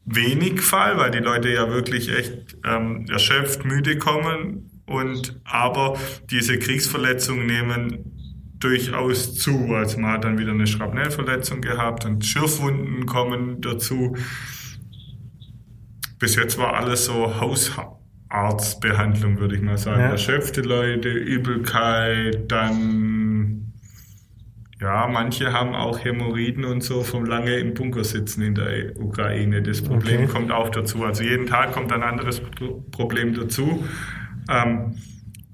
[0.04, 5.98] wenig Fall, weil die Leute ja wirklich echt ähm, erschöpft, müde kommen und aber
[6.30, 8.17] diese Kriegsverletzungen nehmen
[8.58, 9.74] durchaus zu.
[9.74, 14.16] Also man hat dann wieder eine Schrapnellverletzung gehabt und Schürfwunden kommen dazu.
[16.18, 20.00] Bis jetzt war alles so Hausarztbehandlung, würde ich mal sagen.
[20.00, 20.08] Ja.
[20.10, 23.72] Erschöpfte Leute, Übelkeit, dann
[24.80, 29.60] ja, manche haben auch Hämorrhoiden und so vom lange im Bunker sitzen in der Ukraine.
[29.60, 30.32] Das Problem okay.
[30.32, 31.04] kommt auch dazu.
[31.04, 32.40] Also jeden Tag kommt ein anderes
[32.92, 33.84] Problem dazu.
[34.48, 34.94] Ähm,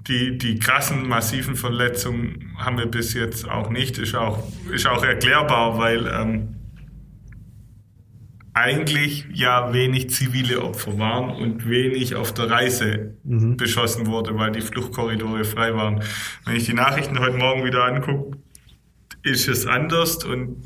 [0.07, 3.97] die, die krassen, massiven Verletzungen haben wir bis jetzt auch nicht.
[3.97, 6.55] Ist auch, ist auch erklärbar, weil ähm,
[8.53, 13.57] eigentlich ja wenig zivile Opfer waren und wenig auf der Reise mhm.
[13.57, 16.01] beschossen wurde, weil die Fluchtkorridore frei waren.
[16.45, 18.37] Wenn ich die Nachrichten heute Morgen wieder angucke,
[19.23, 20.63] ist es anders und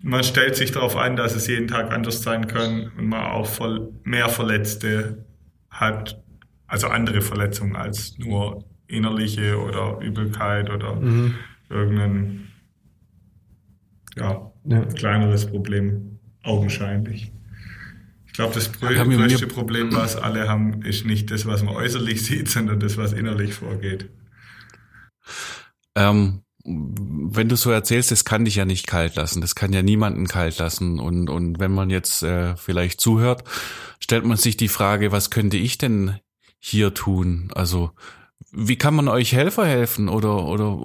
[0.00, 3.46] man stellt sich darauf ein, dass es jeden Tag anders sein kann und man auch
[3.46, 5.24] voll mehr Verletzte
[5.70, 6.21] hat
[6.72, 11.34] also andere Verletzungen als nur innerliche oder Übelkeit oder mhm.
[11.68, 12.48] irgendein
[14.16, 17.30] ja, ja, kleineres Problem, augenscheinlich.
[18.24, 22.48] Ich glaube, das größte Problem, was alle haben, ist nicht das, was man äußerlich sieht,
[22.48, 24.08] sondern das, was innerlich vorgeht.
[25.94, 29.42] Ähm, wenn du so erzählst, das kann dich ja nicht kalt lassen.
[29.42, 31.00] Das kann ja niemanden kalt lassen.
[31.00, 33.44] Und, und wenn man jetzt äh, vielleicht zuhört,
[34.00, 36.18] stellt man sich die Frage, was könnte ich denn
[36.64, 37.50] hier tun?
[37.54, 37.90] Also
[38.52, 40.78] wie kann man euch Helfer helfen oder oder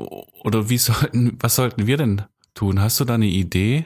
[0.43, 2.23] oder wie sollten was sollten wir denn
[2.55, 2.81] tun?
[2.81, 3.85] Hast du da eine Idee?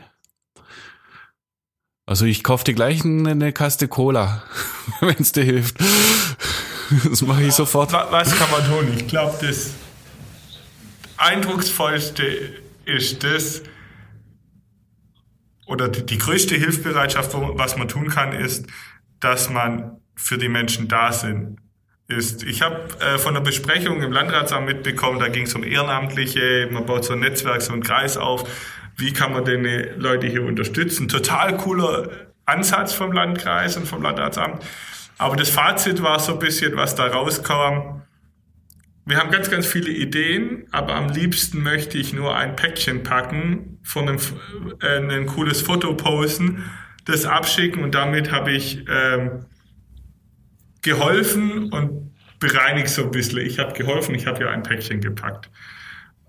[2.05, 4.43] Also ich kaufe dir gleich eine Kaste Cola,
[5.01, 5.77] wenn es dir hilft.
[7.09, 7.93] Das mache ich sofort.
[7.93, 8.93] Was kann man tun?
[8.97, 9.71] Ich glaube, das
[11.17, 12.23] eindrucksvollste
[12.83, 13.61] ist das,
[15.67, 18.65] oder die, die größte Hilfsbereitschaft, was man tun kann, ist,
[19.21, 21.59] dass man für die Menschen da sind
[22.11, 22.43] ist.
[22.43, 26.85] Ich habe äh, von der Besprechung im Landratsamt mitbekommen, da ging es um Ehrenamtliche, man
[26.85, 28.47] baut so ein Netzwerk, so einen Kreis auf.
[28.97, 31.07] Wie kann man denn äh, Leute hier unterstützen?
[31.07, 32.09] Total cooler
[32.45, 34.63] Ansatz vom Landkreis und vom Landratsamt.
[35.17, 38.01] Aber das Fazit war so ein bisschen, was da rauskam.
[39.05, 43.79] Wir haben ganz, ganz viele Ideen, aber am liebsten möchte ich nur ein Päckchen packen,
[43.83, 44.19] von einem,
[44.81, 46.63] äh, ein cooles Foto posten,
[47.05, 49.45] das abschicken und damit habe ich ähm,
[50.81, 53.39] geholfen und bereinigt so ein bisschen.
[53.39, 55.49] Ich habe geholfen, ich habe ja ein Päckchen gepackt.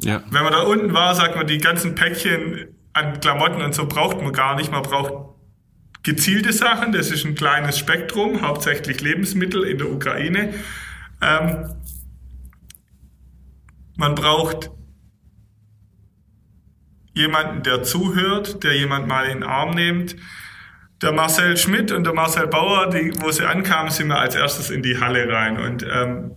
[0.00, 0.22] Ja.
[0.30, 4.20] Wenn man da unten war, sagt man, die ganzen Päckchen an Klamotten und so braucht
[4.20, 4.70] man gar nicht.
[4.70, 5.32] Man braucht
[6.02, 10.54] gezielte Sachen, das ist ein kleines Spektrum, hauptsächlich Lebensmittel in der Ukraine.
[11.20, 11.76] Ähm,
[13.96, 14.70] man braucht
[17.14, 20.16] jemanden, der zuhört, der jemand mal in den Arm nimmt,
[21.02, 24.70] der Marcel Schmidt und der Marcel Bauer, die, wo sie ankamen, sind wir als erstes
[24.70, 25.58] in die Halle rein.
[25.58, 26.36] Und ähm,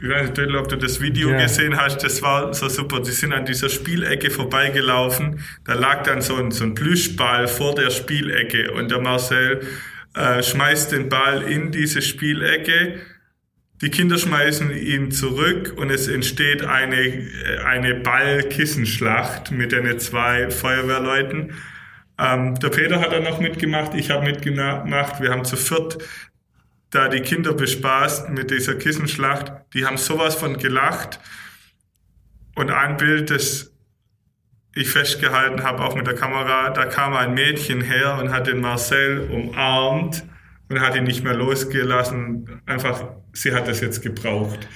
[0.00, 1.42] ich weiß nicht, ob du das Video yeah.
[1.42, 3.00] gesehen hast, das war so super.
[3.00, 5.40] Die sind an dieser Spielecke vorbeigelaufen.
[5.64, 9.66] Da lag dann so ein, so ein Plüschball vor der Spielecke und der Marcel
[10.14, 13.00] äh, schmeißt den Ball in diese Spielecke.
[13.80, 20.50] Die Kinder schmeißen ihn zurück und es entsteht eine, äh, eine Ball-Kissenschlacht mit den zwei
[20.50, 21.54] Feuerwehrleuten.
[22.18, 25.20] Ähm, der Peter hat dann noch mitgemacht, ich habe mitgemacht.
[25.20, 25.98] Wir haben zu viert
[26.94, 29.52] da die Kinder bespaßt mit dieser Kissenschlacht.
[29.74, 31.18] Die haben sowas von gelacht.
[32.54, 33.72] Und ein Bild, das
[34.76, 38.60] ich festgehalten habe, auch mit der Kamera, da kam ein Mädchen her und hat den
[38.60, 40.24] Marcel umarmt
[40.68, 42.62] und hat ihn nicht mehr losgelassen.
[42.66, 44.68] Einfach, sie hat es jetzt gebraucht.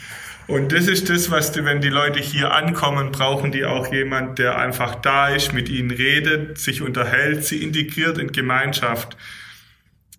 [0.48, 4.38] Und das ist das, was die, wenn die Leute hier ankommen, brauchen die auch jemand,
[4.38, 9.18] der einfach da ist, mit ihnen redet, sich unterhält, sie integriert in Gemeinschaft.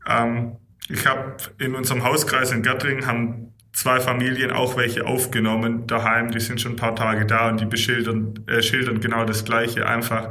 [0.07, 6.29] Ähm, ich habe in unserem Hauskreis in Göttingen haben zwei Familien auch welche aufgenommen daheim,
[6.29, 9.87] die sind schon ein paar Tage da und die beschildern äh, schildern genau das Gleiche,
[9.87, 10.29] einfach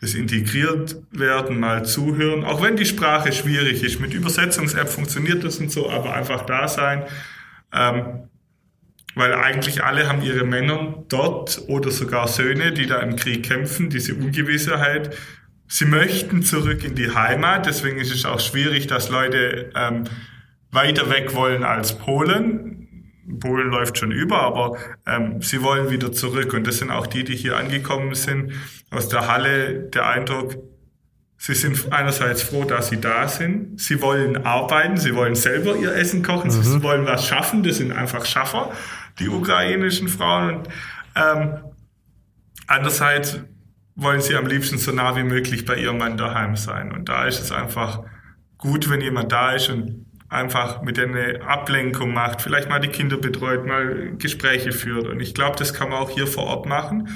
[0.00, 4.00] das integriert werden, mal zuhören, auch wenn die Sprache schwierig ist.
[4.00, 7.04] Mit Übersetzungs-App funktioniert das und so, aber einfach da sein.
[7.74, 8.28] Ähm,
[9.16, 13.88] weil eigentlich alle haben ihre Männer dort oder sogar Söhne, die da im Krieg kämpfen,
[13.88, 15.16] diese Ungewissheit.
[15.66, 20.04] Sie möchten zurück in die Heimat, deswegen ist es auch schwierig, dass Leute ähm,
[20.70, 23.14] weiter weg wollen als Polen.
[23.40, 24.76] Polen läuft schon über, aber
[25.06, 26.52] ähm, sie wollen wieder zurück.
[26.52, 28.52] Und das sind auch die, die hier angekommen sind
[28.90, 29.88] aus der Halle.
[29.94, 30.56] Der Eindruck,
[31.38, 33.80] sie sind einerseits froh, dass sie da sind.
[33.80, 36.62] Sie wollen arbeiten, sie wollen selber ihr Essen kochen, mhm.
[36.62, 37.62] sie wollen was schaffen.
[37.64, 38.70] Das sind einfach Schaffer,
[39.18, 40.56] die ukrainischen Frauen.
[40.56, 40.68] Und
[41.14, 41.58] ähm,
[42.66, 43.40] andererseits
[43.94, 46.92] wollen sie am liebsten so nah wie möglich bei ihrem Mann daheim sein.
[46.92, 48.02] Und da ist es einfach
[48.58, 52.88] gut, wenn jemand da ist und einfach mit denen eine Ablenkung macht, vielleicht mal die
[52.88, 55.06] Kinder betreut, mal Gespräche führt.
[55.06, 57.08] Und ich glaube, das kann man auch hier vor Ort machen.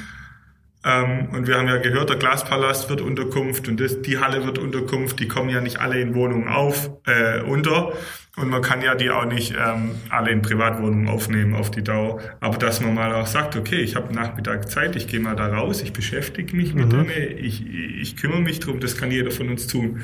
[0.82, 4.58] Ähm, und wir haben ja gehört, der Glaspalast wird Unterkunft und das, die Halle wird
[4.58, 5.20] Unterkunft.
[5.20, 7.92] Die kommen ja nicht alle in Wohnungen auf äh, unter
[8.36, 12.20] und man kann ja die auch nicht ähm, alle in Privatwohnungen aufnehmen auf die Dauer.
[12.40, 15.48] Aber dass man mal auch sagt, okay, ich habe Nachmittag Zeit, ich gehe mal da
[15.48, 17.08] raus, ich beschäftige mich mit mhm.
[17.08, 18.80] denen, ich, ich kümmere mich drum.
[18.80, 20.00] Das kann jeder von uns tun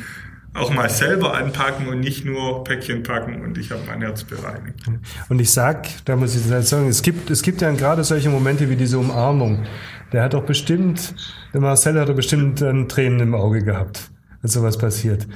[0.57, 4.81] auch mal selber anpacken und nicht nur Päckchen packen und ich habe mein Herz bereinigt.
[5.29, 8.69] Und ich sag, da muss ich sagen, es gibt, es gibt ja gerade solche Momente
[8.69, 9.64] wie diese Umarmung.
[10.12, 11.14] Der hat doch bestimmt,
[11.53, 14.11] der Marcel hat doch bestimmt dann Tränen im Auge gehabt,
[14.42, 15.27] als sowas passiert.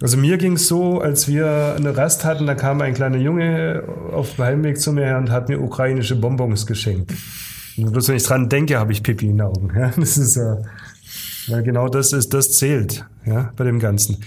[0.00, 3.84] Also mir ging es so, als wir eine Rast hatten, da kam ein kleiner Junge
[4.12, 7.12] auf dem Heimweg zu mir her und hat mir ukrainische Bonbons geschenkt.
[7.76, 9.72] Und bloß wenn ich dran denke, habe ich Pipi in den Augen.
[9.76, 10.56] Ja, das ist, äh,
[11.48, 14.18] weil genau das ist, das zählt, ja, bei dem Ganzen.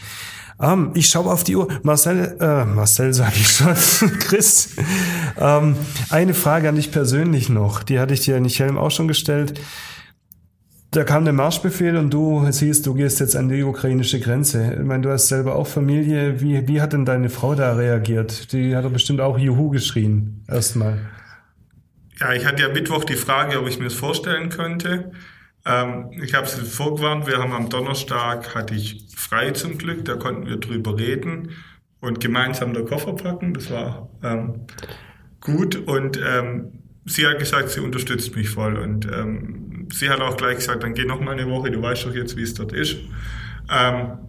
[0.62, 1.68] Ähm, ich schaue auf die Uhr.
[1.84, 3.76] Marcel, äh, Marcel sage ich schon,
[4.20, 4.76] Chris,
[5.40, 5.76] ähm,
[6.10, 7.84] eine Frage an dich persönlich noch.
[7.84, 9.60] Die hatte ich dir nicht Helm auch schon gestellt.
[10.92, 14.78] Da kam der Marschbefehl und du siehst, du gehst jetzt an die ukrainische Grenze.
[14.80, 16.40] Ich meine, du hast selber auch Familie.
[16.42, 18.54] Wie, wie hat denn deine Frau da reagiert?
[18.54, 21.00] Die hat doch bestimmt auch Juhu geschrien, erstmal.
[22.20, 25.12] Ja, ich hatte ja Mittwoch die Frage, ob ich mir das vorstellen könnte.
[25.68, 30.16] Ähm, ich habe sie vorgewarnt, wir haben am Donnerstag, hatte ich frei zum Glück, da
[30.16, 31.52] konnten wir drüber reden
[32.00, 34.68] und gemeinsam der Koffer packen, das war ähm,
[35.42, 36.72] gut und ähm,
[37.06, 40.94] sie hat gesagt, sie unterstützt mich voll und ähm, sie hat auch gleich gesagt, dann
[40.94, 42.98] geh noch mal eine Woche, du weißt doch jetzt, wie es dort ist.
[43.70, 44.20] Ähm,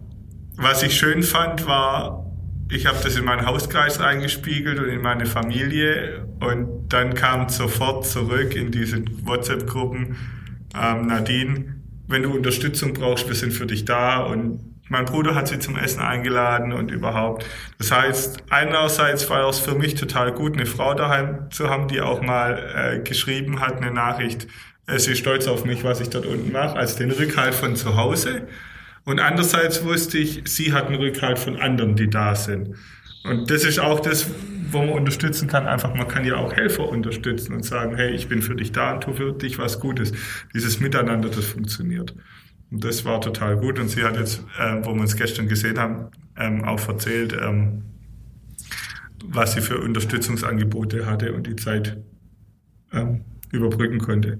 [0.57, 2.25] was ich schön fand, war,
[2.69, 8.05] ich habe das in meinen Hauskreis eingespiegelt und in meine Familie und dann kam sofort
[8.05, 10.17] zurück in diese WhatsApp-Gruppen,
[10.75, 11.75] ähm, Nadine,
[12.07, 15.77] wenn du Unterstützung brauchst, wir sind für dich da und mein Bruder hat sie zum
[15.77, 17.45] Essen eingeladen und überhaupt.
[17.77, 22.01] Das heißt, einerseits war es für mich total gut, eine Frau daheim zu haben, die
[22.01, 24.47] auch mal äh, geschrieben hat, eine Nachricht,
[24.87, 27.75] äh, sie ist stolz auf mich, was ich dort unten mache, als den Rückhalt von
[27.75, 28.47] zu Hause.
[29.05, 32.75] Und andererseits wusste ich, sie hat einen Rückhalt von anderen, die da sind.
[33.23, 34.27] Und das ist auch das,
[34.71, 35.67] wo man unterstützen kann.
[35.67, 38.93] Einfach, man kann ja auch Helfer unterstützen und sagen, hey, ich bin für dich da
[38.93, 40.11] und tu für dich was Gutes.
[40.53, 42.15] Dieses Miteinander, das funktioniert.
[42.71, 43.79] Und das war total gut.
[43.79, 47.83] Und sie hat jetzt, äh, wo wir uns gestern gesehen haben, ähm, auch erzählt, ähm,
[49.25, 51.97] was sie für Unterstützungsangebote hatte und die Zeit
[52.93, 54.39] ähm, überbrücken konnte.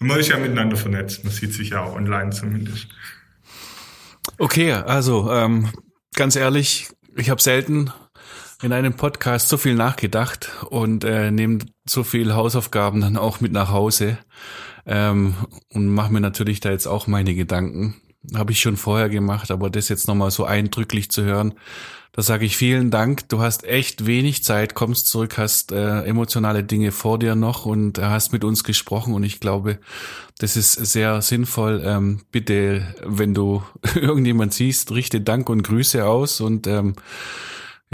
[0.00, 1.24] Und man ist ja miteinander vernetzt.
[1.24, 2.88] Man sieht sich ja auch online zumindest.
[4.38, 5.70] Okay, also ähm,
[6.14, 7.90] ganz ehrlich, ich habe selten
[8.64, 13.52] in einem Podcast so viel nachgedacht und äh, nehme so viel Hausaufgaben dann auch mit
[13.52, 14.16] nach Hause
[14.86, 15.34] ähm,
[15.68, 18.00] und mache mir natürlich da jetzt auch meine Gedanken.
[18.34, 21.52] Habe ich schon vorher gemacht, aber das jetzt nochmal so eindrücklich zu hören,
[22.12, 23.28] da sage ich vielen Dank.
[23.28, 27.98] Du hast echt wenig Zeit, kommst zurück, hast äh, emotionale Dinge vor dir noch und
[27.98, 29.78] hast mit uns gesprochen und ich glaube,
[30.38, 31.82] das ist sehr sinnvoll.
[31.84, 33.62] Ähm, bitte, wenn du
[33.94, 36.94] irgendjemand siehst, richte Dank und Grüße aus und ähm,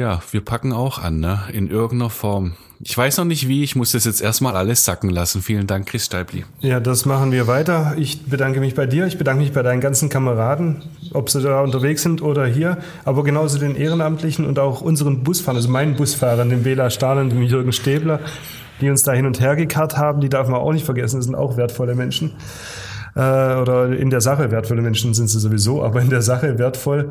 [0.01, 1.41] ja, wir packen auch an, ne?
[1.53, 2.55] In irgendeiner Form.
[2.83, 5.43] Ich weiß noch nicht wie, ich muss das jetzt erstmal alles sacken lassen.
[5.43, 6.47] Vielen Dank, Chris Steibli.
[6.61, 7.93] Ja, das machen wir weiter.
[7.99, 10.83] Ich bedanke mich bei dir, ich bedanke mich bei deinen ganzen Kameraden,
[11.13, 15.57] ob sie da unterwegs sind oder hier, aber genauso den Ehrenamtlichen und auch unseren Busfahrern,
[15.57, 18.21] also meinen Busfahrern, dem Bela Stahl und dem Jürgen Stäbler,
[18.81, 21.27] die uns da hin und her gekarrt haben, die darf man auch nicht vergessen, das
[21.27, 22.33] sind auch wertvolle Menschen
[23.15, 27.11] äh, oder in der Sache wertvolle Menschen sind sie sowieso, aber in der Sache wertvoll.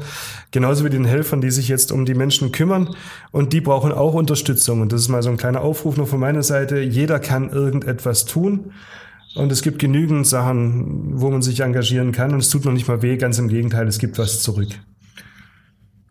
[0.51, 2.95] Genauso wie den Helfern, die sich jetzt um die Menschen kümmern
[3.31, 4.81] und die brauchen auch Unterstützung.
[4.81, 6.79] Und das ist mal so ein kleiner Aufruf noch von meiner Seite.
[6.79, 8.71] Jeder kann irgendetwas tun.
[9.35, 12.33] Und es gibt genügend Sachen, wo man sich engagieren kann.
[12.33, 14.69] Und es tut noch nicht mal weh, ganz im Gegenteil, es gibt was zurück.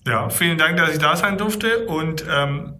[0.06, 1.86] Ja, vielen Dank, dass ich da sein durfte.
[1.86, 2.74] Und ähm,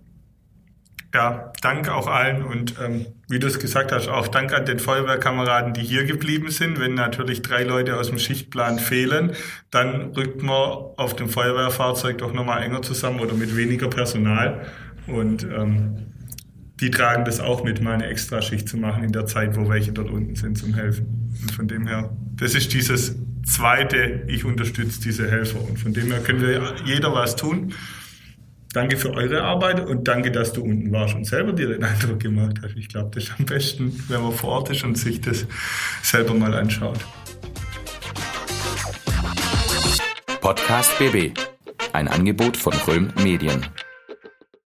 [1.14, 4.78] ja, Dank auch allen und ähm, wie du es gesagt hast, auch Dank an den
[4.78, 6.78] Feuerwehrkameraden, die hier geblieben sind.
[6.78, 9.32] Wenn natürlich drei Leute aus dem Schichtplan fehlen,
[9.70, 10.54] dann rückt man
[10.96, 14.66] auf dem Feuerwehrfahrzeug doch nochmal enger zusammen oder mit weniger Personal.
[15.06, 16.08] Und ähm,
[16.80, 19.92] die tragen das auch mit, mal eine Extraschicht zu machen in der Zeit, wo welche
[19.92, 21.32] dort unten sind zum Helfen.
[21.42, 25.60] Und von dem her, das ist dieses zweite, ich unterstütze diese Helfer.
[25.60, 27.72] Und von dem her können wir jeder was tun.
[28.78, 32.20] Danke für eure Arbeit und danke, dass du unten warst und selber dir den Eindruck
[32.20, 32.76] gemacht hast.
[32.76, 35.46] Ich glaube, das ist am besten, wenn man vor Ort ist und sich das
[36.00, 37.00] selber mal anschaut.
[40.40, 41.36] Podcast BB.
[41.92, 43.66] Ein Angebot von Röhm Medien.